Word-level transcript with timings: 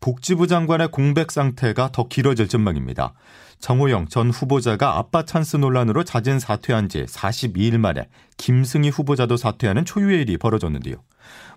복지부 0.00 0.46
장관의 0.46 0.90
공백 0.90 1.30
상태가 1.30 1.90
더 1.92 2.08
길어질 2.08 2.48
전망입니다. 2.48 3.12
정호영 3.58 4.08
전 4.08 4.30
후보자가 4.30 4.96
아빠 4.96 5.26
찬스 5.26 5.58
논란으로 5.58 6.04
자진 6.04 6.38
사퇴한 6.38 6.88
지 6.88 7.04
42일 7.04 7.76
만에 7.76 8.08
김승희 8.38 8.88
후보자도 8.88 9.36
사퇴하는 9.36 9.84
초유의 9.84 10.22
일이 10.22 10.38
벌어졌는데요. 10.38 10.96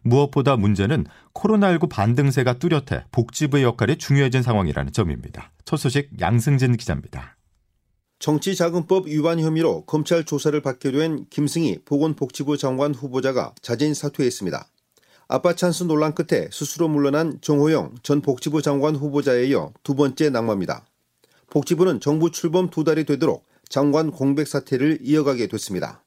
무엇보다 0.02 0.58
문제는 0.58 1.06
코로나19 1.34 1.90
반등세가 1.90 2.60
뚜렷해 2.60 3.06
복지부의 3.14 3.64
역할이 3.64 3.98
중요해진 3.98 4.42
상황이라는 4.42 4.92
점입니다. 4.92 5.54
첫 5.64 5.78
소식 5.78 6.10
양승진 6.20 6.76
기자입니다. 6.76 7.38
정치자금법 8.20 9.08
위반 9.08 9.40
혐의로 9.40 9.86
검찰 9.86 10.26
조사를 10.26 10.60
받게 10.62 10.92
된 10.92 11.26
김승희 11.30 11.80
보건복지부 11.86 12.58
장관 12.58 12.94
후보자가 12.94 13.54
자진 13.62 13.94
사퇴했습니다. 13.94 14.68
아빠 15.36 15.56
찬스 15.56 15.86
논란 15.86 16.14
끝에 16.14 16.48
스스로 16.52 16.88
물러난 16.88 17.40
정호영 17.42 17.96
전 18.04 18.22
복지부 18.22 18.62
장관 18.62 18.96
후보자에 18.96 19.46
이어 19.46 19.74
두 19.82 19.96
번째 19.96 20.30
낙마입니다. 20.30 20.86
복지부는 21.50 22.02
정부 22.02 22.30
출범 22.30 22.70
두 22.70 22.84
달이 22.84 23.06
되도록 23.06 23.44
장관 23.68 24.12
공백 24.12 24.48
사태를 24.48 25.00
이어가게 25.02 25.48
됐습니다. 25.48 26.04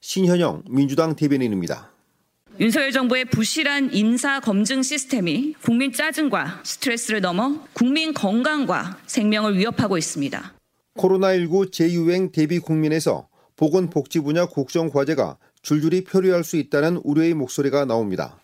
신현영 0.00 0.64
민주당 0.68 1.14
대변인입니다. 1.14 1.92
윤석열 2.58 2.90
정부의 2.90 3.26
부실한 3.26 3.90
인사 3.92 4.40
검증 4.40 4.82
시스템이 4.82 5.54
국민 5.62 5.92
짜증과 5.92 6.62
스트레스를 6.64 7.20
넘어 7.20 7.60
국민 7.72 8.12
건강과 8.12 8.98
생명을 9.06 9.56
위협하고 9.56 9.96
있습니다. 9.96 10.54
코로나19 10.96 11.70
재유행 11.70 12.32
대비 12.32 12.58
국민에서 12.58 13.28
보건복지 13.54 14.18
분야 14.18 14.46
국정 14.46 14.90
과제가 14.90 15.38
줄줄이 15.62 16.02
표류할 16.02 16.42
수 16.42 16.56
있다는 16.56 16.96
우려의 17.04 17.34
목소리가 17.34 17.84
나옵니다. 17.84 18.40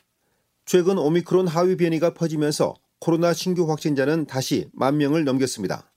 최근 0.65 0.99
오미크론 0.99 1.49
하위 1.49 1.77
변이가 1.77 2.15
퍼지면서 2.15 2.75
코로나 3.01 3.33
신규 3.33 3.69
확진자는 3.69 4.27
다시 4.27 4.69
만 4.73 4.97
명을 4.97 5.25
넘겼습니다. 5.25 5.93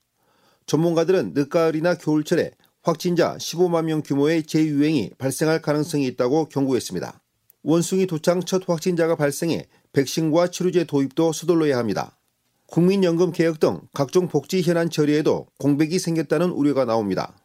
전문가들은 0.65 1.33
늦가을이나 1.35 1.95
겨울철에 1.95 2.51
확진자 2.81 3.37
15만 3.37 3.85
명 3.85 4.01
규모의 4.01 4.43
재유행이 4.43 5.11
발생할 5.17 5.61
가능성이 5.61 6.07
있다고 6.07 6.45
경고했습니다. 6.49 7.21
원숭이 7.63 8.05
도창 8.05 8.41
첫 8.41 8.67
확진자가 8.67 9.15
발생해 9.15 9.67
백신과 9.93 10.49
치료제 10.49 10.83
도입도 10.83 11.33
서둘러야 11.33 11.77
합니다. 11.77 12.17
국민연금 12.67 13.31
개혁 13.31 13.59
등 13.59 13.81
각종 13.93 14.27
복지 14.27 14.61
현안 14.61 14.89
처리에도 14.89 15.47
공백이 15.59 15.99
생겼다는 15.99 16.49
우려가 16.49 16.85
나옵니다. 16.85 17.35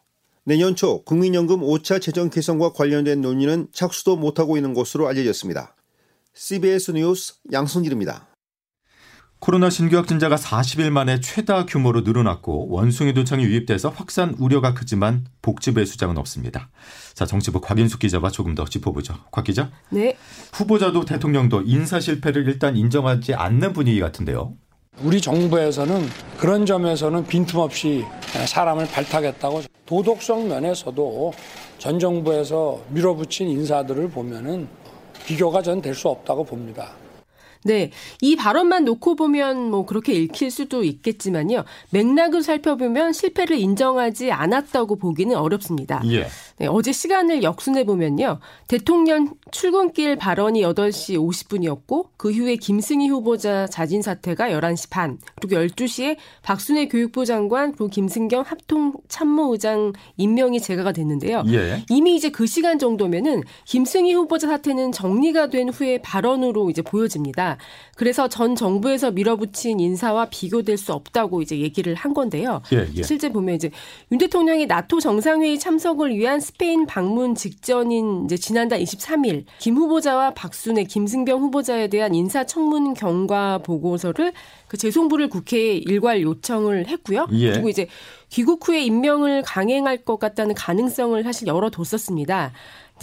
내년 0.44 0.74
초 0.74 1.02
국민연금 1.04 1.60
5차 1.60 2.00
재정 2.00 2.30
개선과 2.30 2.72
관련된 2.72 3.20
논의는 3.20 3.68
착수도 3.72 4.16
못하고 4.16 4.56
있는 4.56 4.74
것으로 4.74 5.06
알려졌습니다. 5.06 5.76
CBS 6.34 6.92
뉴스 6.92 7.34
양승길입니다. 7.52 8.28
코로나 9.40 9.70
신규 9.70 9.96
확진자가 9.96 10.36
40일 10.36 10.90
만에 10.90 11.18
최다 11.20 11.64
규모로 11.64 12.02
늘어났고 12.02 12.68
원숭이 12.68 13.14
도청이 13.14 13.42
유입돼서 13.42 13.88
확산 13.88 14.34
우려가 14.38 14.74
크지만 14.74 15.24
복지부의 15.40 15.86
수장은 15.86 16.18
없습니다. 16.18 16.70
자, 17.14 17.24
정치부 17.24 17.60
곽인숙 17.62 18.00
기자와 18.00 18.30
조금 18.30 18.54
더 18.54 18.66
짚어보죠. 18.66 19.14
곽 19.32 19.44
기자. 19.44 19.70
네. 19.88 20.16
후보자도 20.52 21.06
대통령도 21.06 21.62
인사 21.62 22.00
실패를 22.00 22.46
일단 22.46 22.76
인정하지 22.76 23.34
않는 23.34 23.72
분위기 23.72 23.98
같은데요. 23.98 24.54
우리 25.02 25.22
정부에서는 25.22 26.06
그런 26.36 26.66
점에서는 26.66 27.26
빈틈없이 27.26 28.04
사람을 28.46 28.88
발탁했다고 28.88 29.62
도덕성 29.86 30.48
면에서도 30.48 31.32
전 31.78 31.98
정부에서 31.98 32.82
밀어붙인 32.90 33.48
인사들을 33.48 34.10
보면은 34.10 34.68
비교가 35.30 35.62
전 35.62 35.80
될 35.80 35.94
수 35.94 36.08
없다고 36.08 36.42
봅니다. 36.42 36.90
네. 37.64 37.90
이 38.20 38.36
발언만 38.36 38.84
놓고 38.84 39.16
보면 39.16 39.70
뭐 39.70 39.84
그렇게 39.84 40.12
읽힐 40.14 40.50
수도 40.50 40.82
있겠지만요. 40.82 41.64
맥락을 41.90 42.42
살펴보면 42.42 43.12
실패를 43.12 43.58
인정하지 43.58 44.32
않았다고 44.32 44.96
보기는 44.96 45.36
어렵습니다. 45.36 46.02
예. 46.06 46.26
네, 46.58 46.66
어제 46.66 46.92
시간을 46.92 47.42
역순해 47.42 47.84
보면요. 47.84 48.38
대통령 48.68 49.34
출근길 49.50 50.16
발언이 50.16 50.62
8시 50.62 51.16
50분이었고 51.16 52.08
그 52.16 52.32
후에 52.32 52.56
김승희 52.56 53.08
후보자 53.08 53.66
자진 53.66 54.02
사퇴가 54.02 54.50
11시 54.50 54.90
반, 54.90 55.18
그리고 55.40 55.62
12시에 55.62 56.16
박순애 56.42 56.88
교육부 56.88 57.24
장관 57.24 57.72
그리고 57.72 57.88
김승경 57.88 58.42
합동 58.46 58.92
참모의장 59.08 59.92
임명이 60.16 60.60
제가가 60.60 60.92
됐는데요. 60.92 61.44
예. 61.48 61.84
이미 61.90 62.16
이제 62.16 62.30
그 62.30 62.46
시간 62.46 62.78
정도면은 62.78 63.42
김승희 63.64 64.12
후보자 64.14 64.46
사태는 64.48 64.92
정리가 64.92 65.48
된 65.48 65.68
후에 65.68 65.98
발언으로 66.02 66.70
이제 66.70 66.82
보여집니다. 66.82 67.49
그래서 67.96 68.28
전 68.28 68.56
정부에서 68.56 69.10
밀어붙인 69.10 69.80
인사와 69.80 70.26
비교될 70.30 70.76
수 70.76 70.92
없다고 70.92 71.42
이제 71.42 71.58
얘기를 71.58 71.94
한 71.94 72.14
건데요. 72.14 72.62
예, 72.72 72.86
예. 72.94 73.02
실제 73.02 73.28
보면 73.30 73.54
이제 73.54 73.70
윤 74.10 74.18
대통령이 74.18 74.66
나토 74.66 75.00
정상회의 75.00 75.58
참석을 75.58 76.14
위한 76.14 76.40
스페인 76.40 76.86
방문 76.86 77.34
직전인 77.34 78.24
이제 78.24 78.36
지난달 78.36 78.80
23일 78.80 79.44
김 79.58 79.76
후보자와 79.76 80.34
박순애, 80.34 80.84
김승병 80.84 81.40
후보자에 81.40 81.88
대한 81.88 82.14
인사 82.14 82.44
청문 82.44 82.94
경과 82.94 83.58
보고서를 83.58 84.32
그 84.66 84.76
재송부를 84.76 85.28
국회에 85.28 85.74
일괄 85.74 86.22
요청을 86.22 86.86
했고요. 86.86 87.26
예. 87.32 87.52
그리고 87.52 87.68
이제 87.68 87.88
귀국 88.30 88.66
후에 88.66 88.82
임명을 88.84 89.42
강행할 89.42 89.98
것 89.98 90.18
같다는 90.18 90.54
가능성을 90.54 91.20
사실 91.24 91.48
열어뒀었습니다. 91.48 92.52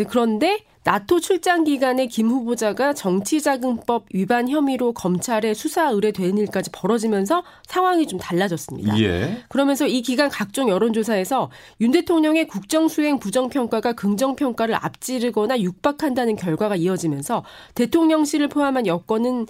그런데 0.04 0.60
나토 0.88 1.20
출장 1.20 1.66
기간에 1.66 2.08
김 2.08 2.30
후보자가 2.30 2.94
정치자금법 2.94 4.06
위반 4.14 4.48
혐의로 4.48 4.94
검찰에 4.94 5.54
수사 5.54 5.90
의뢰되는 5.90 6.38
일까지 6.38 6.70
벌어지면서 6.72 7.44
상황이 7.68 8.08
좀 8.08 8.18
달라졌습니다. 8.18 8.98
예. 9.02 9.44
그러면서 9.50 9.86
이 9.86 10.02
기간 10.02 10.30
각종 10.30 10.70
여론조사에서 10.70 11.52
윤 11.82 11.92
대통령의 11.92 12.48
국정수행 12.48 13.20
부정평가가 13.20 13.94
긍정평가를 13.94 14.76
앞지르거나 14.76 15.60
육박한다는 15.60 16.38
결과가 16.38 16.78
이어지면서 16.78 17.44
대통령실을 17.76 18.48
포함한 18.48 18.88
여권은 18.88 19.48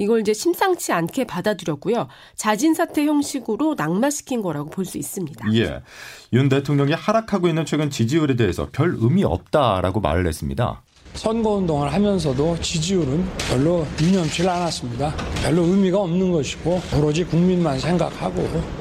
이걸 0.00 0.20
이제 0.22 0.32
심상치 0.32 0.92
않게 0.92 1.24
받아들였고요. 1.24 2.08
자진 2.34 2.72
사퇴 2.74 3.04
형식으로 3.04 3.74
낙마시킨 3.76 4.40
거라고 4.40 4.70
볼 4.70 4.86
수 4.86 4.96
있습니다. 4.96 5.54
예. 5.54 5.82
윤 6.32 6.48
대통령이 6.48 6.94
하락하고 6.94 7.46
있는 7.48 7.64
최근 7.66 7.90
지지율에 7.90 8.34
대해서 8.34 8.66
별 8.72 8.96
의미 8.98 9.22
없다라고 9.24 10.00
말을 10.00 10.26
했습니다. 10.26 10.82
선거운동을 11.14 11.92
하면서도 11.92 12.58
지지율은 12.60 13.24
별로 13.50 13.86
유념치 14.00 14.48
않았습니다. 14.48 15.14
별로 15.42 15.62
의미가 15.64 15.98
없는 15.98 16.32
것이고 16.32 16.80
오로지 16.96 17.24
국민만 17.24 17.78
생각하고 17.78 18.79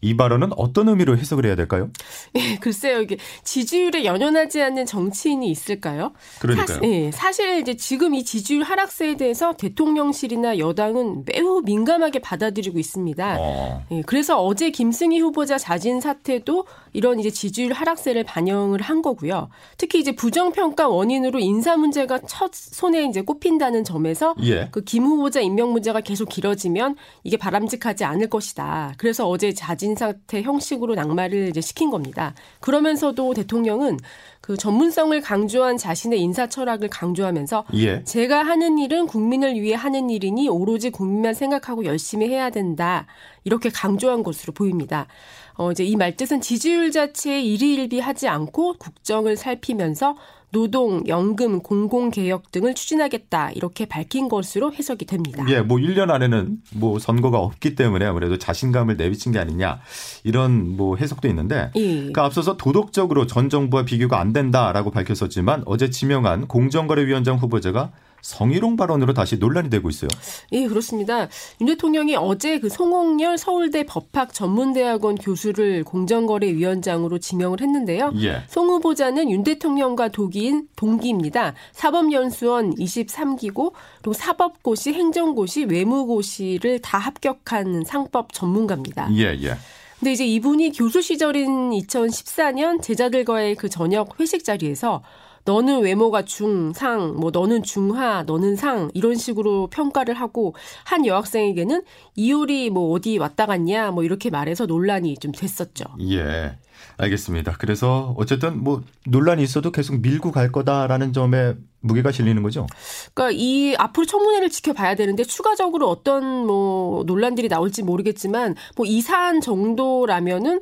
이 0.00 0.16
발언은 0.16 0.50
어떤 0.56 0.88
의미로 0.88 1.16
해석을 1.16 1.44
해야 1.44 1.56
될까요? 1.56 1.90
예, 2.36 2.56
글쎄요, 2.56 3.00
이게 3.00 3.16
지지율에 3.42 4.04
연연하지 4.04 4.62
않는 4.62 4.86
정치인이 4.86 5.50
있을까요? 5.50 6.12
그러니까요. 6.38 6.66
사실, 6.66 6.84
예, 6.84 7.10
사실 7.10 7.58
이제 7.58 7.74
지금 7.76 8.14
이 8.14 8.24
지지율 8.24 8.62
하락세에 8.62 9.16
대해서 9.16 9.54
대통령실이나 9.54 10.58
여당은 10.58 11.24
매우 11.26 11.62
민감하게 11.62 12.20
받아들이고 12.20 12.78
있습니다. 12.78 13.36
어. 13.40 13.82
예, 13.90 14.02
그래서 14.02 14.40
어제 14.40 14.70
김승희 14.70 15.18
후보자 15.18 15.58
자진 15.58 16.00
사퇴도 16.00 16.66
이런 16.92 17.18
이제 17.18 17.30
지지율 17.30 17.72
하락세를 17.72 18.22
반영을 18.22 18.80
한 18.80 19.02
거고요. 19.02 19.48
특히 19.78 19.98
이제 19.98 20.12
부정평가 20.12 20.88
원인으로 20.88 21.40
인사 21.40 21.76
문제가 21.76 22.20
첫 22.20 22.52
손에 22.54 23.04
이제 23.04 23.20
꼽힌다는 23.20 23.82
점에서 23.82 24.34
예. 24.42 24.68
그김 24.70 25.04
후보자 25.04 25.40
임명 25.40 25.72
문제가 25.72 26.00
계속 26.00 26.28
길어지면 26.28 26.94
이게 27.24 27.36
바람직하지 27.36 28.04
않을 28.04 28.28
것이다. 28.28 28.94
그래서 28.96 29.28
어제 29.28 29.52
자진 29.52 29.87
사퇴 29.94 30.42
형식으로 30.42 30.94
낙마를 30.94 31.48
이제 31.48 31.60
시킨 31.60 31.90
겁니다. 31.90 32.34
그러면서도 32.60 33.34
대통령은 33.34 33.98
그 34.40 34.56
전문성을 34.56 35.20
강조한 35.20 35.76
자신의 35.76 36.20
인사 36.20 36.46
철학을 36.48 36.88
강조하면서 36.88 37.64
예. 37.74 38.02
제가 38.04 38.42
하는 38.42 38.78
일은 38.78 39.06
국민을 39.06 39.60
위해 39.60 39.74
하는 39.74 40.10
일이니 40.10 40.48
오로지 40.48 40.90
국민만 40.90 41.34
생각하고 41.34 41.84
열심히 41.84 42.28
해야 42.28 42.50
된다. 42.50 43.06
이렇게 43.44 43.68
강조한 43.68 44.22
것으로 44.22 44.52
보입니다. 44.52 45.06
어, 45.54 45.72
이제 45.72 45.84
이 45.84 45.96
말뜻은 45.96 46.40
지지율 46.40 46.92
자체에 46.92 47.42
일희일비하지 47.42 48.28
않고 48.28 48.74
국정을 48.78 49.36
살피면서 49.36 50.16
노동, 50.50 51.06
연금, 51.06 51.60
공공개혁 51.60 52.50
등을 52.50 52.74
추진하겠다 52.74 53.52
이렇게 53.52 53.84
밝힌 53.84 54.28
것으로 54.28 54.72
해석이 54.72 55.04
됩니다. 55.04 55.44
예, 55.48 55.60
뭐 55.60 55.78
1년 55.78 56.10
안에는 56.10 56.58
뭐 56.74 56.98
선거가 56.98 57.38
없기 57.38 57.74
때문에 57.74 58.04
아무래도 58.06 58.38
자신감을 58.38 58.96
내비친 58.96 59.32
게 59.32 59.38
아니냐 59.38 59.80
이런 60.24 60.76
뭐 60.76 60.96
해석도 60.96 61.28
있는데 61.28 61.70
예. 61.76 61.94
그러니까 61.96 62.24
앞서서 62.24 62.56
도덕적으로 62.56 63.26
전 63.26 63.48
정부와 63.48 63.84
비교가 63.84 64.20
안 64.20 64.32
된다라고 64.32 64.90
밝혔었지만 64.90 65.62
어제 65.66 65.90
지명한 65.90 66.48
공정거래위원장 66.48 67.36
후보자가 67.36 67.90
성희롱 68.22 68.76
발언으로 68.76 69.14
다시 69.14 69.36
논란이 69.36 69.70
되고 69.70 69.88
있어요. 69.88 70.08
예, 70.52 70.66
그렇습니다. 70.66 71.28
윤 71.60 71.66
대통령이 71.66 72.16
어제 72.16 72.58
그 72.58 72.68
송홍열 72.68 73.38
서울대 73.38 73.84
법학 73.84 74.34
전문대학원 74.34 75.16
교수를 75.16 75.84
공정거래위원장으로 75.84 77.18
지명을 77.18 77.60
했는데요. 77.60 78.12
예. 78.22 78.42
송 78.48 78.68
후보자는 78.68 79.30
윤 79.30 79.44
대통령과 79.44 80.08
동기인 80.08 80.68
동기입니다. 80.76 81.54
사법연수원 81.72 82.74
23기고 82.74 83.72
그리고 83.98 84.12
사법고시, 84.12 84.92
행정고시, 84.92 85.64
외무고시를 85.64 86.80
다 86.80 86.98
합격한 86.98 87.84
상법 87.86 88.32
전문가입니다. 88.32 89.08
예, 89.14 89.36
예. 89.40 89.56
근데 89.98 90.12
이제 90.12 90.24
이분이 90.24 90.72
교수 90.72 91.02
시절인 91.02 91.70
2014년 91.70 92.80
제자들과의 92.80 93.56
그 93.56 93.68
저녁 93.68 94.20
회식 94.20 94.44
자리에서 94.44 95.02
너는 95.48 95.80
외모가 95.80 96.26
중 96.26 96.74
상, 96.74 97.16
뭐 97.16 97.30
너는 97.30 97.62
중하, 97.62 98.22
너는 98.24 98.54
상 98.56 98.90
이런 98.92 99.14
식으로 99.14 99.68
평가를 99.68 100.12
하고 100.12 100.54
한 100.84 101.06
여학생에게는 101.06 101.84
이효리 102.16 102.68
뭐 102.68 102.92
어디 102.92 103.16
왔다 103.16 103.46
갔냐 103.46 103.90
뭐 103.90 104.04
이렇게 104.04 104.28
말해서 104.28 104.66
논란이 104.66 105.16
좀 105.16 105.32
됐었죠. 105.32 105.86
예. 106.10 106.58
알겠습니다. 106.96 107.56
그래서 107.58 108.14
어쨌든 108.18 108.62
뭐 108.62 108.82
논란이 109.06 109.42
있어도 109.42 109.70
계속 109.70 110.00
밀고 110.00 110.32
갈 110.32 110.50
거다라는 110.52 111.12
점에 111.12 111.54
무게가 111.80 112.10
실리는 112.10 112.42
거죠. 112.42 112.66
그러니까 113.14 113.36
이 113.40 113.74
앞으로 113.78 114.04
청문회를 114.04 114.50
지켜봐야 114.50 114.96
되는데 114.96 115.22
추가적으로 115.22 115.88
어떤 115.88 116.24
뭐 116.46 117.04
논란들이 117.04 117.48
나올지 117.48 117.82
모르겠지만 117.84 118.56
뭐 118.76 118.84
이 118.88 119.00
사안 119.00 119.40
정도라면은 119.40 120.60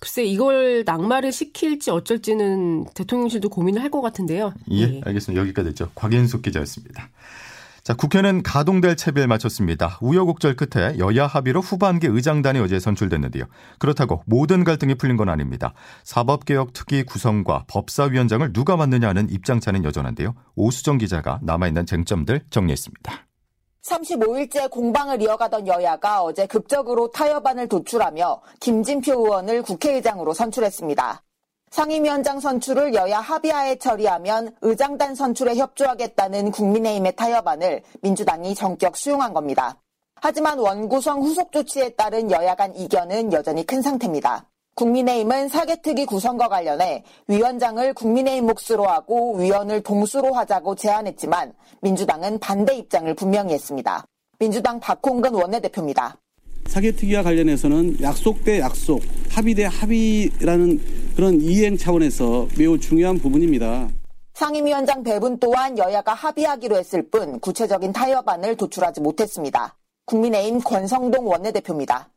글쎄 0.00 0.24
이걸 0.24 0.82
낙마를 0.84 1.30
시킬지 1.32 1.90
어쩔지는 1.90 2.86
대통령실도 2.94 3.48
고민을 3.48 3.82
할 3.82 3.90
것 3.90 4.00
같은데요. 4.02 4.52
예, 4.72 5.00
알겠습니다. 5.04 5.40
여기까지 5.40 5.68
했죠. 5.68 5.90
곽인숙 5.94 6.42
기자였습니다. 6.42 7.08
자, 7.86 7.94
국회는 7.94 8.42
가동될 8.42 8.96
채비를 8.96 9.28
마쳤습니다. 9.28 9.96
우여곡절 10.00 10.56
끝에 10.56 10.98
여야 10.98 11.28
합의로 11.28 11.60
후반기 11.60 12.08
의장단이 12.08 12.58
어제 12.58 12.80
선출됐는데요. 12.80 13.44
그렇다고 13.78 14.24
모든 14.26 14.64
갈등이 14.64 14.96
풀린 14.96 15.16
건 15.16 15.28
아닙니다. 15.28 15.72
사법개혁 16.02 16.72
특위 16.72 17.04
구성과 17.04 17.66
법사위원장을 17.68 18.52
누가 18.52 18.76
맡느냐는 18.76 19.30
입장차는 19.30 19.84
여전한데요. 19.84 20.34
오수정 20.56 20.98
기자가 20.98 21.38
남아있는 21.42 21.86
쟁점들 21.86 22.46
정리했습니다. 22.50 23.12
35일째 23.82 24.68
공방을 24.68 25.22
이어가던 25.22 25.68
여야가 25.68 26.24
어제 26.24 26.48
극적으로 26.48 27.12
타협안을 27.12 27.68
도출하며 27.68 28.42
김진표 28.58 29.12
의원을 29.12 29.62
국회의장으로 29.62 30.34
선출했습니다. 30.34 31.22
상임위원장 31.70 32.40
선출을 32.40 32.94
여야 32.94 33.20
합의하에 33.20 33.76
처리하면 33.76 34.54
의장단 34.62 35.14
선출에 35.14 35.56
협조하겠다는 35.56 36.50
국민의힘의 36.50 37.16
타협안을 37.16 37.82
민주당이 38.02 38.54
전격 38.54 38.96
수용한 38.96 39.34
겁니다. 39.34 39.76
하지만 40.16 40.58
원구성 40.58 41.22
후속 41.22 41.52
조치에 41.52 41.90
따른 41.90 42.30
여야 42.30 42.54
간 42.54 42.74
이견은 42.74 43.32
여전히 43.32 43.66
큰 43.66 43.82
상태입니다. 43.82 44.46
국민의힘은 44.76 45.48
사개특위 45.48 46.06
구성과 46.06 46.48
관련해 46.48 47.02
위원장을 47.28 47.94
국민의힘 47.94 48.46
몫으로 48.46 48.84
하고 48.84 49.36
위원을 49.36 49.82
동수로 49.82 50.34
하자고 50.34 50.74
제안했지만 50.74 51.52
민주당은 51.80 52.38
반대 52.38 52.74
입장을 52.76 53.12
분명히 53.14 53.54
했습니다. 53.54 54.04
민주당 54.38 54.78
박홍근 54.80 55.34
원내대표입니다. 55.34 56.16
사개특위와 56.66 57.22
관련해서는 57.22 58.02
약속 58.02 58.44
대 58.44 58.60
약속, 58.60 59.00
합의 59.30 59.54
대 59.54 59.64
합의라는 59.64 61.05
그런 61.16 61.40
이행 61.40 61.78
차원에서 61.78 62.46
매우 62.58 62.78
중요한 62.78 63.18
부분입니다. 63.18 63.88
상임위원장 64.34 65.02
배분 65.02 65.38
또한 65.40 65.78
여야가 65.78 66.12
합의하기로 66.12 66.76
했을 66.76 67.08
뿐 67.08 67.40
구체적인 67.40 67.94
타협안을 67.94 68.54
도출하지 68.56 69.00
못했습니다. 69.00 69.78
국민의힘 70.04 70.60
권성동 70.60 71.26
원내대표입니다. 71.26 72.10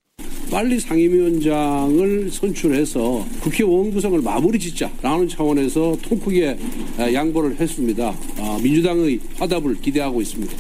빨리 0.51 0.81
상임위원장을 0.81 2.29
선출해서 2.29 3.25
국회의원 3.41 3.91
구성을 3.91 4.21
마무리 4.21 4.59
짓자라는 4.59 5.29
차원에서 5.29 5.95
통 6.01 6.19
크게 6.19 6.57
양보를 6.97 7.57
했습니다. 7.57 8.13
민주당의 8.61 9.21
화답을 9.37 9.79
기대하고 9.79 10.19
있습니다. 10.19 10.57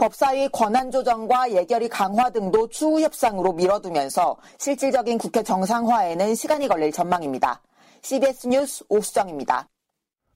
법사위 0.00 0.48
권한 0.48 0.90
조정과 0.90 1.52
예결위 1.52 1.90
강화 1.90 2.30
등도 2.30 2.70
추후 2.70 3.02
협상으로 3.02 3.52
미뤄두면서 3.52 4.38
실질적인 4.58 5.18
국회 5.18 5.42
정상화에는 5.42 6.34
시간이 6.34 6.68
걸릴 6.68 6.90
전망입니다. 6.90 7.60
CBS 8.00 8.46
뉴스 8.46 8.82
오수정입니다. 8.88 9.68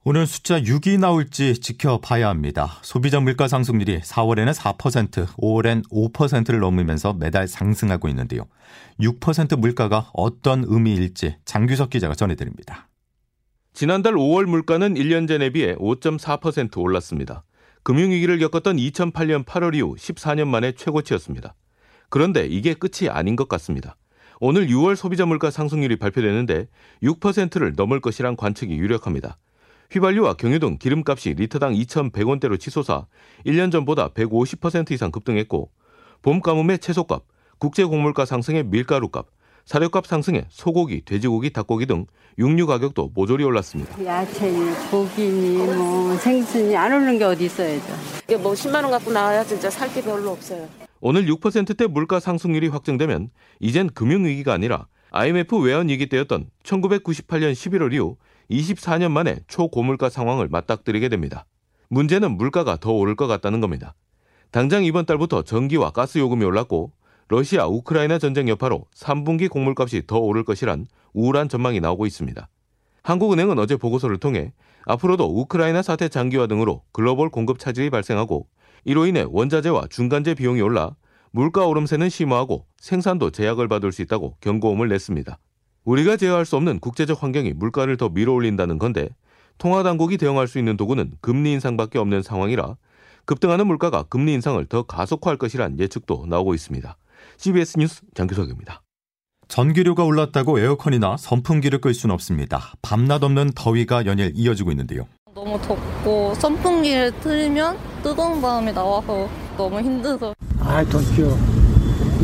오늘 0.05 0.27
숫자 0.27 0.61
6이 0.61 1.01
나올지 1.01 1.59
지켜봐야 1.59 2.29
합니다. 2.29 2.77
소비자 2.83 3.21
물가 3.21 3.49
상승률이 3.49 4.03
4월에는 4.03 4.53
4%, 4.53 5.29
5월엔 5.39 5.89
5%를 5.91 6.61
넘으면서 6.61 7.15
매달 7.15 7.49
상승하고 7.49 8.09
있는데요. 8.09 8.43
6% 9.01 9.57
물가가 9.59 10.11
어떤 10.13 10.65
의미일지 10.67 11.37
장규석 11.47 11.89
기자가 11.89 12.15
전해드립니다. 12.15 12.91
지난달 13.73 14.13
5월 14.13 14.45
물가는 14.45 14.93
1년 14.93 15.27
전에 15.27 15.49
비해 15.49 15.75
5.4% 15.77 16.77
올랐습니다. 16.77 17.45
금융위기를 17.85 18.39
겪었던 18.39 18.79
2008년 18.79 19.45
8월 19.45 19.75
이후 19.75 19.95
14년 19.95 20.49
만에 20.49 20.73
최고치였습니다. 20.73 21.55
그런데 22.09 22.47
이게 22.47 22.73
끝이 22.73 23.11
아닌 23.11 23.37
것 23.37 23.47
같습니다. 23.47 23.97
오늘 24.41 24.69
6월 24.69 24.97
소비자 24.97 25.27
물가 25.27 25.51
상승률이 25.51 25.97
발표되는데 25.97 26.67
6%를 27.03 27.75
넘을 27.77 28.01
것이란 28.01 28.37
관측이 28.37 28.75
유력합니다. 28.75 29.37
휘발유와 29.91 30.35
경유 30.35 30.59
등 30.59 30.79
기름값이 30.79 31.35
리터당 31.35 31.75
2,100원대로 31.75 32.59
치솟아 32.59 33.07
1년 33.45 33.71
전보다 33.71 34.09
150% 34.09 34.91
이상 34.93 35.11
급등했고 35.11 35.71
봄 36.23 36.41
가뭄의 36.41 36.79
채소값, 36.79 37.25
국제 37.59 37.85
곡물가 37.85 38.25
상승의 38.25 38.65
밀가루값, 38.65 39.27
사료값 39.65 40.07
상승에 40.07 40.45
소고기, 40.51 41.03
돼지고기, 41.05 41.51
닭고기 41.51 41.87
등 41.87 42.07
육류 42.39 42.67
가격도 42.67 43.13
모조리 43.15 43.45
올랐습니다. 43.45 44.05
야채니 44.05 44.75
고기니 44.91 45.57
뭐 45.77 46.17
생선이 46.17 46.77
안 46.77 46.93
오르는 46.93 47.19
게 47.19 47.25
어디 47.25 47.47
있어야죠. 47.47 47.87
이게 48.25 48.37
뭐 48.37 48.53
10만 48.53 48.83
원 48.83 48.91
갖고 48.91 49.11
나와야 49.13 49.45
진짜 49.45 49.71
살 49.71 49.89
게 49.95 50.03
별로 50.03 50.31
없어요. 50.31 50.69
오늘 51.01 51.27
6%대 51.27 51.87
물가 51.87 52.19
상승률이 52.21 52.69
확정되면 52.69 53.31
이젠 53.61 53.89
금융위기가 53.89 54.53
아니라 54.53 54.87
IMF 55.13 55.57
외환위기 55.57 56.09
때였던 56.09 56.47
1998년 56.65 57.53
11월 57.53 57.93
이후 57.93 58.17
24년 58.51 59.11
만에 59.13 59.39
초고물가 59.47 60.09
상황을 60.11 60.49
맞닥뜨리게 60.49 61.09
됩니다. 61.09 61.47
문제는 61.89 62.33
물가가 62.37 62.77
더 62.77 62.93
오를 62.93 63.15
것 63.15 63.27
같다는 63.29 63.61
겁니다. 63.61 63.95
당장 64.51 64.85
이번 64.85 65.07
달부터 65.07 65.43
전기와 65.43 65.91
가스 65.91 66.19
요금이 66.19 66.45
올랐고 66.45 66.93
러시아 67.29 67.67
우크라이나 67.67 68.19
전쟁 68.19 68.49
여파로 68.49 68.87
3분기 68.95 69.49
곡물값이 69.49 70.07
더 70.07 70.19
오를 70.19 70.45
것이란 70.45 70.87
우울한 71.13 71.49
전망이 71.49 71.81
나오고 71.81 72.07
있습니다. 72.07 72.49
한국은행은 73.03 73.59
어제 73.59 73.77
보고서를 73.77 74.19
통해 74.19 74.53
앞으로도 74.87 75.41
우크라이나 75.41 75.83
사태 75.83 76.09
장기화 76.09 76.47
등으로 76.47 76.83
글로벌 76.93 77.31
공급 77.31 77.59
차질이 77.59 77.91
발생하고 77.91 78.47
이로 78.85 79.07
인해 79.07 79.25
원자재와 79.29 79.87
중간재 79.89 80.35
비용이 80.35 80.61
올라 80.61 80.95
물가 81.31 81.67
오름세는 81.67 82.11
심화하고 82.11 82.67
생산도 82.79 83.31
제약을 83.31 83.69
받을 83.69 83.93
수 83.93 84.03
있다고 84.03 84.37
경고음을 84.41 84.89
냈습니다. 84.89 85.39
우리가 85.85 86.17
제어할 86.17 86.45
수 86.45 86.57
없는 86.57 86.79
국제적 86.81 87.23
환경이 87.23 87.53
물가를 87.55 87.97
더 87.97 88.09
밀어올린다는 88.09 88.79
건데 88.79 89.09
통화당국이 89.59 90.17
대응할 90.19 90.49
수 90.49 90.59
있는 90.59 90.77
도구는 90.77 91.13
금리 91.21 91.53
인상밖에 91.53 91.99
없는 91.99 92.23
상황이라 92.23 92.77
급등하는 93.25 93.67
물가가 93.67 94.03
금리 94.05 94.33
인상을 94.35 94.65
더 94.67 94.83
가속화할 94.83 95.39
것이란 95.39 95.79
예측도 95.79 96.27
나오고 96.29 96.55
있습니다. 96.55 96.97
CBS 97.39 97.79
뉴스 97.79 98.03
장규석입니다. 98.15 98.83
전기료가 99.49 100.05
올랐다고 100.05 100.59
에어컨이나 100.59 101.17
선풍기를 101.19 101.81
끌 101.81 101.93
수는 101.95 102.15
없습니다. 102.15 102.73
밤낮 102.83 103.23
없는 103.23 103.53
더위가 103.55 104.07
연일 104.07 104.33
이어지고 104.35 104.71
있는데요. 104.71 105.07
너무 105.35 105.61
덥고 105.61 106.35
선풍기를 106.35 107.13
틀면 107.21 107.77
뜨거운 108.03 108.41
바람이 108.41 108.73
나와서 108.73 109.29
너무 109.57 109.81
힘들어. 109.81 110.35
아, 110.61 110.83
덥죠. 110.85 111.37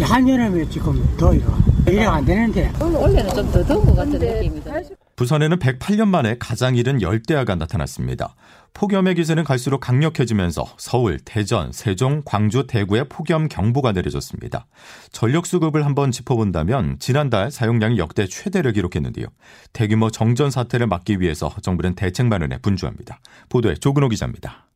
한여름에 0.00 0.68
지금 0.70 1.02
더위가 1.18 1.58
이래 1.86 2.04
안 2.04 2.24
되는데. 2.24 2.72
원래는 2.80 3.34
좀 3.34 3.50
더 3.50 3.62
더운 3.64 3.84
것 3.84 3.96
같은 3.96 4.12
느낌이다. 4.18 4.72
부산에는 5.20 5.58
108년 5.58 6.08
만에 6.08 6.36
가장 6.38 6.76
이른 6.76 7.02
열대야가 7.02 7.54
나타났습니다. 7.54 8.34
폭염의 8.72 9.16
기세는 9.16 9.44
갈수록 9.44 9.80
강력해지면서 9.80 10.64
서울, 10.78 11.18
대전, 11.22 11.72
세종, 11.72 12.22
광주, 12.24 12.66
대구에 12.66 13.04
폭염 13.04 13.46
경보가 13.46 13.92
내려졌습니다. 13.92 14.66
전력 15.12 15.44
수급을 15.44 15.84
한번 15.84 16.10
짚어본다면 16.10 17.00
지난달 17.00 17.50
사용량이 17.50 17.98
역대 17.98 18.24
최대를 18.26 18.72
기록했는데요. 18.72 19.26
대규모 19.74 20.10
정전 20.10 20.50
사태를 20.50 20.86
막기 20.86 21.20
위해서 21.20 21.54
정부는 21.60 21.96
대책 21.96 22.24
마련에 22.24 22.56
분주합니다. 22.62 23.20
보도에 23.50 23.74
조근호 23.74 24.08
기자입니다. 24.08 24.68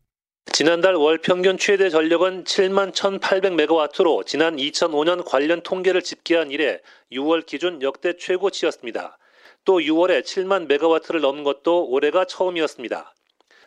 지난달 0.53 0.95
월 0.95 1.23
평균 1.23 1.57
최대 1.57 1.89
전력은 1.89 2.45
7만 2.45 2.93
1,800메가와트로 2.93 4.27
지난 4.27 4.57
2005년 4.57 5.25
관련 5.25 5.63
통계를 5.63 6.03
집계한 6.03 6.51
이래 6.51 6.81
6월 7.11 7.47
기준 7.47 7.81
역대 7.81 8.19
최고치였습니다. 8.19 9.17
또 9.65 9.79
6월에 9.79 10.23
7만 10.23 10.67
메가와트를 10.67 11.21
넘은 11.21 11.43
것도 11.43 11.89
올해가 11.89 12.25
처음이었습니다. 12.25 13.15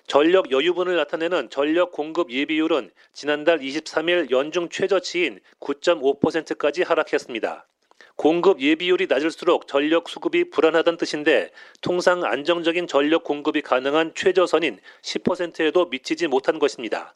전력 0.05 0.51
여유분을 0.51 0.95
나타내는 0.95 1.49
전력 1.49 1.91
공급 1.91 2.31
예비율은 2.31 2.91
지난달 3.13 3.59
23일 3.59 4.31
연중 4.31 4.69
최저치인 4.69 5.39
9.5%까지 5.59 6.83
하락했습니다. 6.83 7.67
공급 8.15 8.61
예비율이 8.61 9.07
낮을수록 9.07 9.67
전력 9.67 10.07
수급이 10.07 10.49
불안하다는 10.49 10.97
뜻인데 10.97 11.51
통상 11.81 12.23
안정적인 12.23 12.87
전력 12.87 13.23
공급이 13.23 13.61
가능한 13.61 14.13
최저선인 14.15 14.79
10%에도 15.01 15.85
미치지 15.85 16.27
못한 16.27 16.57
것입니다. 16.57 17.15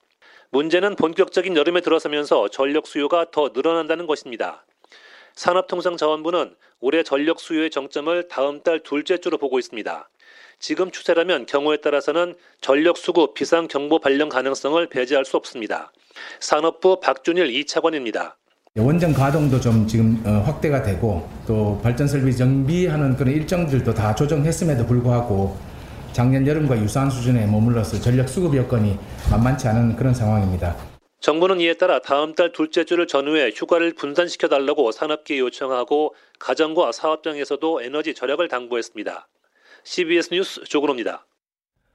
문제는 0.50 0.96
본격적인 0.96 1.56
여름에 1.56 1.82
들어서면서 1.82 2.50
전력 2.50 2.86
수요가 2.88 3.26
더 3.32 3.52
늘어난다는 3.54 4.06
것입니다. 4.06 4.66
산업통상자원부는 5.36 6.56
올해 6.80 7.04
전력 7.04 7.40
수요의 7.40 7.70
정점을 7.70 8.28
다음 8.28 8.62
달 8.62 8.82
둘째 8.82 9.18
주로 9.18 9.38
보고 9.38 9.60
있습니다. 9.60 10.10
지금 10.60 10.92
추세라면 10.92 11.48
경우에 11.48 11.78
따라서는 11.78 12.36
전력 12.62 12.98
수급 12.98 13.34
비상 13.34 13.68
경보 13.68 14.00
발령 14.00 14.30
가능성을 14.30 14.88
배제할 14.90 15.26
수 15.26 15.38
없습니다. 15.38 15.92
산업부 16.40 17.00
박준일 17.00 17.48
2차관입니다. 17.48 18.34
원전 18.78 19.14
가동도 19.14 19.60
좀 19.60 19.86
지금 19.86 20.24
어, 20.26 20.44
확대가 20.46 20.82
되고 20.82 21.28
또 21.46 21.80
발전 21.84 22.08
설비 22.08 22.36
정비하는 22.36 23.18
그런 23.18 23.34
일정들도 23.34 23.94
다 23.94 24.16
조정했음에도 24.16 24.86
불구하고 24.86 25.58
작년 26.14 26.46
여름과 26.46 26.78
유사한 26.78 27.10
수준에 27.10 27.46
머물러서 27.48 28.00
전력 28.00 28.30
수급 28.30 28.56
여건이 28.56 28.98
만만치 29.30 29.68
않은 29.68 29.96
그런 29.96 30.14
상황입니다. 30.14 30.91
정부는 31.22 31.62
이에 31.62 31.76
따라 31.76 32.00
다음 32.00 32.34
달 32.34 32.52
둘째 32.52 32.84
주를 32.84 33.06
전후해 33.06 33.52
휴가를 33.56 33.94
분산시켜 33.94 34.48
달라고 34.48 34.92
산업계에 34.92 35.38
요청하고 35.38 36.16
가정과 36.40 36.92
사업장에서도 36.92 37.84
에너지 37.84 38.16
절약을 38.16 38.48
당부했습니다. 38.48 39.28
CBS 39.84 40.30
뉴스 40.34 40.64
조근호입니다. 40.64 41.28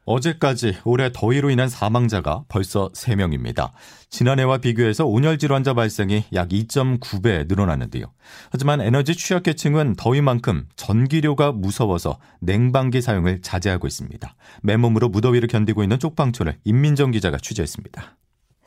어제까지 0.04 0.76
올해 0.84 1.10
더위로 1.12 1.50
인한 1.50 1.68
사망자가 1.68 2.44
벌써 2.48 2.88
3명입니다. 2.92 3.72
지난해와 4.08 4.58
비교해서 4.58 5.04
온열 5.04 5.38
질환자 5.38 5.74
발생이 5.74 6.26
약 6.32 6.50
2.9배 6.50 7.48
늘어났는데요. 7.48 8.12
하지만 8.52 8.80
에너지 8.80 9.16
취약계층은 9.16 9.96
더위만큼 9.96 10.68
전기료가 10.76 11.50
무서워서 11.50 12.20
냉방기 12.40 13.00
사용을 13.00 13.42
자제하고 13.42 13.88
있습니다. 13.88 14.36
맨몸으로 14.62 15.08
무더위를 15.08 15.48
견디고 15.48 15.82
있는 15.82 15.98
쪽방촌을 15.98 16.58
임민정 16.62 17.10
기자가 17.10 17.38
취재했습니다. 17.38 18.16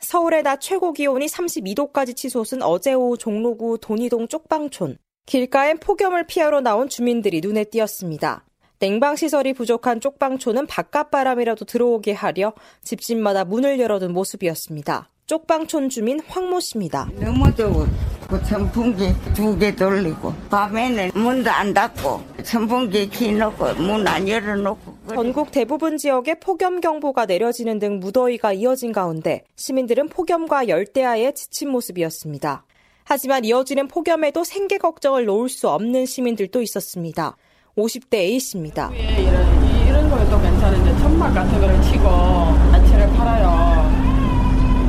서울의 0.00 0.42
낮 0.42 0.60
최고 0.60 0.92
기온이 0.92 1.26
32도까지 1.26 2.16
치솟은 2.16 2.62
어제 2.62 2.92
오후 2.94 3.16
종로구 3.18 3.78
돈이동 3.80 4.28
쪽방촌. 4.28 4.96
길가엔 5.26 5.78
폭염을 5.78 6.26
피하러 6.26 6.60
나온 6.60 6.88
주민들이 6.88 7.40
눈에 7.40 7.64
띄었습니다. 7.64 8.44
냉방시설이 8.80 9.52
부족한 9.52 10.00
쪽방촌은 10.00 10.66
바깥바람이라도 10.66 11.66
들어오게 11.66 12.12
하려 12.12 12.54
집집마다 12.82 13.44
문을 13.44 13.78
열어둔 13.78 14.12
모습이었습니다. 14.14 15.08
쪽방촌 15.26 15.90
주민 15.90 16.18
황모 16.26 16.58
씨입니다. 16.60 17.08
너무 17.20 17.54
더워. 17.54 17.86
그 18.28 18.38
선풍기 18.44 19.12
두 19.34 19.56
개 19.58 19.74
돌리고 19.74 20.32
밤에는 20.50 21.10
문도 21.14 21.50
안 21.50 21.74
닫고 21.74 22.20
선풍기 22.42 23.08
켜놓고 23.10 23.74
문 23.74 24.06
안 24.08 24.26
열어놓고 24.26 24.89
전국 25.14 25.50
대부분 25.50 25.96
지역에 25.96 26.34
폭염 26.34 26.80
경보가 26.80 27.26
내려지는 27.26 27.80
등 27.80 27.98
무더위가 27.98 28.52
이어진 28.52 28.92
가운데 28.92 29.42
시민들은 29.56 30.08
폭염과 30.08 30.68
열대야에 30.68 31.32
지친 31.32 31.70
모습이었습니다. 31.70 32.64
하지만 33.04 33.44
이어지는 33.44 33.88
폭염에도 33.88 34.44
생계 34.44 34.78
걱정을 34.78 35.24
놓을 35.24 35.48
수 35.48 35.68
없는 35.68 36.06
시민들도 36.06 36.62
있었습니다. 36.62 37.36
50대 37.76 38.14
A씨입니다. 38.14 38.90
이런, 38.94 39.86
이런 39.88 40.10
거에도 40.10 40.40
괜찮은데 40.40 40.96
천막 40.98 41.34
같은 41.34 41.60
거를 41.60 41.82
치고 41.82 42.04
단체를 42.04 43.08
팔아요. 43.14 43.90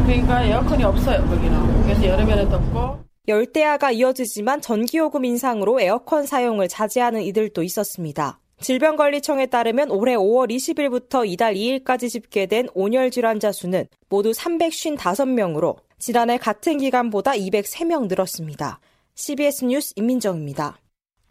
그러니까 0.06 0.44
에어컨이 0.44 0.84
없어요, 0.84 1.26
거기는. 1.26 1.84
그래서 1.84 2.06
여름에는 2.06 2.50
덥고. 2.50 3.00
열대야가 3.28 3.92
이어지지만 3.92 4.62
전기요금 4.62 5.26
인상으로 5.26 5.80
에어컨 5.80 6.26
사용을 6.26 6.68
자제하는 6.68 7.22
이들도 7.24 7.64
있었습니다. 7.64 8.41
질병관리청에 8.62 9.48
따르면 9.48 9.92
올해 9.92 10.16
5월 10.16 10.50
20일부터 10.52 11.28
이달 11.28 11.56
2일까지 11.56 12.10
집계된 12.10 12.70
온열 12.74 13.12
질환자 13.12 13.52
수는 13.52 13.86
모두 14.10 14.32
355명으로 14.32 15.78
지난해 16.00 16.38
같은 16.38 16.78
기간보다 16.78 17.32
203명 17.32 18.08
늘었습니다. 18.08 18.80
CBS 19.16 19.66
뉴스 19.66 19.94
임민정입니다. 19.96 20.78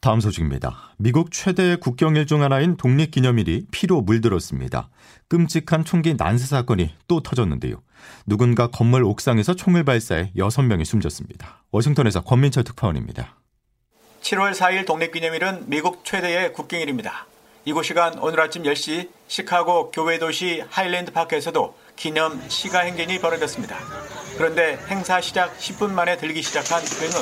다음 0.00 0.18
소식입니다. 0.20 0.94
미국 0.96 1.30
최대의 1.30 1.78
국경일 1.78 2.26
중 2.26 2.42
하나인 2.42 2.76
독립기념일이 2.76 3.66
피로 3.70 4.00
물들었습니다. 4.00 4.88
끔찍한 5.28 5.84
총기 5.84 6.14
난사 6.14 6.46
사건이 6.46 6.90
또 7.06 7.20
터졌는데요. 7.20 7.82
누군가 8.26 8.68
건물 8.68 9.04
옥상에서 9.04 9.54
총을 9.54 9.84
발사해 9.84 10.32
6명이 10.36 10.86
숨졌습니다. 10.86 11.64
워싱턴에서 11.70 12.22
권민철 12.22 12.64
특파원입니다. 12.64 13.39
7월 14.22 14.52
4일 14.52 14.86
독립기념일은 14.86 15.64
미국 15.66 16.04
최대의 16.04 16.52
국경일입니다. 16.52 17.26
이곳 17.64 17.84
시간 17.84 18.18
오늘 18.18 18.40
아침 18.40 18.62
10시 18.62 19.08
시카고 19.28 19.90
교외 19.90 20.18
도시 20.18 20.62
하일랜드 20.70 21.12
파크에서도 21.12 21.74
기념 21.96 22.40
시가 22.48 22.80
행진이 22.80 23.20
벌어졌습니다. 23.20 23.76
그런데 24.36 24.78
행사 24.88 25.20
시작 25.20 25.56
10분 25.58 25.90
만에 25.90 26.16
들기 26.16 26.42
시작한 26.42 26.82
굉음. 27.00 27.12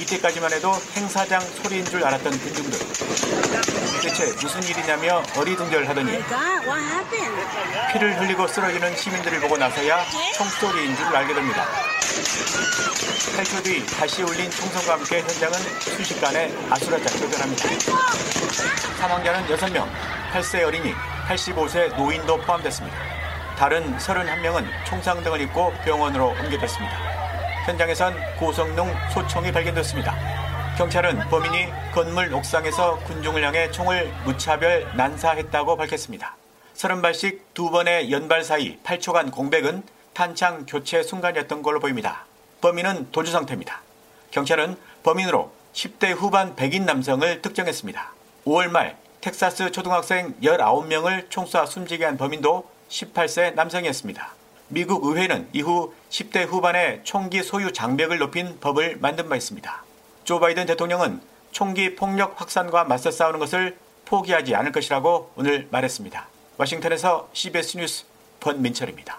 이때까지만 0.00 0.52
해도 0.52 0.72
행사장 0.96 1.40
소리인 1.40 1.84
줄 1.84 2.04
알았던 2.04 2.32
군중들. 2.38 2.78
대체 4.02 4.26
무슨 4.42 4.62
일이냐며 4.62 5.22
어리둥절하더니 5.36 6.12
피를 7.92 8.20
흘리고 8.20 8.46
쓰러지는 8.46 8.96
시민들을 8.96 9.40
보고 9.40 9.56
나서야 9.56 10.04
총소리인 10.36 10.96
줄 10.96 11.04
알게 11.06 11.34
됩니다. 11.34 11.66
8초 13.36 13.64
뒤 13.64 13.86
다시 13.86 14.22
울린 14.22 14.50
총성과 14.50 14.94
함께 14.94 15.20
현장은 15.20 15.58
순식간에 15.80 16.52
아수라장으로 16.70 17.30
변합니다. 17.30 17.68
사망자는 18.98 19.46
6명, 19.46 19.88
8세 20.32 20.64
어린이, 20.66 20.92
85세 21.28 21.96
노인도 21.96 22.36
포함됐습니다. 22.38 22.96
다른 23.56 23.96
31명은 23.98 24.66
총상 24.86 25.22
등을 25.22 25.40
입고 25.42 25.72
병원으로 25.84 26.28
옮겨졌습니다. 26.28 26.96
현장에선 27.66 28.14
고성능 28.38 28.92
소총이 29.12 29.52
발견됐습니다. 29.52 30.14
경찰은 30.76 31.28
범인이 31.28 31.66
건물 31.92 32.32
옥상에서 32.32 32.98
군중을 33.00 33.44
향해 33.44 33.70
총을 33.70 34.12
무차별 34.24 34.90
난사했다고 34.96 35.76
밝혔습니다. 35.76 36.36
30발씩 36.74 37.40
두 37.52 37.70
번의 37.70 38.10
연발 38.10 38.42
사이 38.42 38.78
8초간 38.82 39.30
공백은 39.30 39.82
탄창 40.14 40.64
교체 40.66 41.02
순간이었던 41.02 41.62
걸로 41.62 41.80
보입니다. 41.80 42.24
범인은 42.60 43.10
도주 43.12 43.32
상태입니다. 43.32 43.80
경찰은 44.30 44.76
범인으로 45.02 45.52
10대 45.72 46.14
후반 46.14 46.56
백인 46.56 46.84
남성을 46.84 47.42
특정했습니다. 47.42 48.12
5월 48.46 48.68
말 48.68 48.96
텍사스 49.20 49.70
초등학생 49.72 50.34
19명을 50.42 51.28
총쏴 51.28 51.66
숨지게 51.66 52.04
한 52.04 52.16
범인도 52.16 52.68
18세 52.88 53.54
남성이었습니다. 53.54 54.34
미국 54.68 55.04
의회는 55.04 55.48
이후 55.52 55.92
10대 56.10 56.46
후반의 56.46 57.00
총기 57.02 57.42
소유 57.42 57.72
장벽을 57.72 58.18
높인 58.18 58.58
법을 58.60 58.98
만든 59.00 59.28
바 59.28 59.36
있습니다. 59.36 59.84
조 60.24 60.38
바이든 60.38 60.66
대통령은 60.66 61.20
총기 61.50 61.96
폭력 61.96 62.40
확산과 62.40 62.84
맞서 62.84 63.10
싸우는 63.10 63.40
것을 63.40 63.76
포기하지 64.04 64.54
않을 64.54 64.72
것이라고 64.72 65.32
오늘 65.36 65.68
말했습니다. 65.70 66.28
워싱턴에서 66.56 67.28
CBS 67.32 67.78
뉴스 67.78 68.04
권민철입니다. 68.40 69.18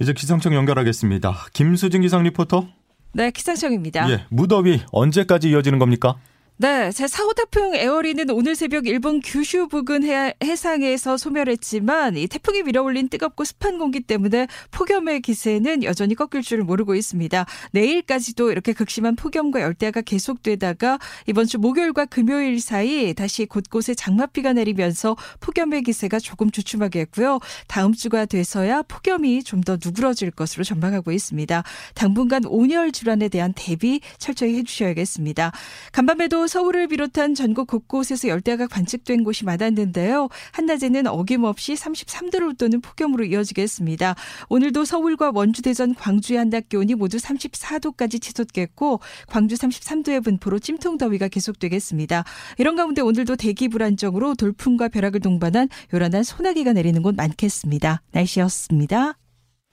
이제 0.00 0.12
기상청 0.14 0.54
연결하겠습니다. 0.54 1.46
김수진 1.52 2.00
기상 2.00 2.22
리포터. 2.22 2.66
네, 3.12 3.30
기상청입니다. 3.30 4.10
예, 4.10 4.24
무더위 4.30 4.80
언제까지 4.92 5.50
이어지는 5.50 5.78
겁니까? 5.78 6.16
네, 6.62 6.90
제4호 6.90 7.34
태풍 7.34 7.74
에어리는 7.74 8.28
오늘 8.28 8.54
새벽 8.54 8.86
일본 8.86 9.22
규슈 9.22 9.66
부근 9.68 10.04
해, 10.04 10.34
해상에서 10.44 11.16
소멸했지만 11.16 12.18
이 12.18 12.26
태풍이 12.26 12.62
밀어올린 12.62 13.08
뜨겁고 13.08 13.44
습한 13.44 13.78
공기 13.78 14.00
때문에 14.00 14.46
폭염의 14.70 15.22
기세는 15.22 15.84
여전히 15.84 16.14
꺾일 16.14 16.42
줄을 16.42 16.64
모르고 16.64 16.94
있습니다. 16.96 17.46
내일까지도 17.72 18.52
이렇게 18.52 18.74
극심한 18.74 19.16
폭염과 19.16 19.62
열대야가 19.62 20.02
계속되다가 20.02 20.98
이번 21.26 21.46
주 21.46 21.56
목요일과 21.58 22.04
금요일 22.04 22.60
사이 22.60 23.14
다시 23.14 23.46
곳곳에 23.46 23.94
장마비가 23.94 24.52
내리면서 24.52 25.16
폭염의 25.40 25.82
기세가 25.84 26.18
조금 26.18 26.50
주춤하겠고요. 26.50 27.38
다음 27.68 27.94
주가 27.94 28.26
돼서야 28.26 28.82
폭염이 28.82 29.42
좀 29.44 29.62
더 29.62 29.78
누그러질 29.82 30.30
것으로 30.30 30.64
전망하고 30.64 31.10
있습니다. 31.12 31.62
당분간 31.94 32.44
온열 32.44 32.92
질환에 32.92 33.28
대한 33.30 33.54
대비 33.54 34.00
철저히 34.18 34.56
해주셔야겠습니다. 34.56 35.52
간밤에도 35.92 36.49
서울을 36.50 36.88
비롯한 36.88 37.36
전국 37.36 37.68
곳곳에서 37.68 38.26
열대야가 38.26 38.66
관측된 38.66 39.22
곳이 39.22 39.44
많았는데요. 39.44 40.28
한낮에는 40.50 41.06
어김없이 41.06 41.74
33도를 41.74 42.48
웃도는 42.50 42.80
폭염으로 42.80 43.24
이어지겠습니다. 43.24 44.16
오늘도 44.48 44.84
서울과 44.84 45.30
원주, 45.32 45.62
대전, 45.62 45.94
광주의 45.94 46.38
한낮 46.38 46.68
기온이 46.68 46.96
모두 46.96 47.18
34도까지 47.18 48.20
치솟겠고 48.20 48.98
광주 49.28 49.54
33도의 49.54 50.24
분포로 50.24 50.58
찜통 50.58 50.98
더위가 50.98 51.28
계속되겠습니다. 51.28 52.24
이런 52.58 52.74
가운데 52.74 53.00
오늘도 53.00 53.36
대기 53.36 53.68
불안정으로 53.68 54.34
돌풍과 54.34 54.88
벼락을 54.88 55.20
동반한 55.20 55.68
요란한 55.94 56.24
소나기가 56.24 56.72
내리는 56.72 57.00
곳 57.00 57.14
많겠습니다. 57.14 58.02
날씨였습니다. 58.10 59.19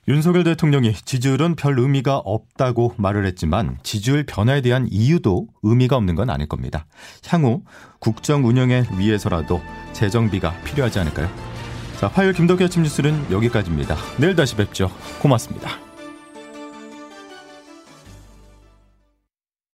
윤석열 0.08 0.42
대통령이 0.42 0.94
지지율은 0.94 1.54
별 1.54 1.78
의미가 1.78 2.16
없다고 2.16 2.94
말을 2.96 3.26
했지만 3.26 3.76
지지율 3.82 4.24
변화에 4.24 4.62
대한 4.62 4.88
이유도 4.90 5.48
의미가 5.62 5.96
없는 5.96 6.14
건 6.14 6.30
아닐 6.30 6.48
겁니다. 6.48 6.86
향후 7.28 7.62
국정 7.98 8.46
운영에 8.46 8.84
위해서라도 8.96 9.60
재정비가 9.92 10.54
필요하지 10.64 10.98
않을까요? 11.00 11.28
자, 12.00 12.06
화요일 12.06 12.32
김덕기 12.32 12.64
아침 12.64 12.84
뉴스는 12.84 13.30
여기까지입니다. 13.30 13.96
내일 14.18 14.34
다시 14.34 14.56
뵙죠. 14.56 14.90
고맙습니다. 15.20 15.87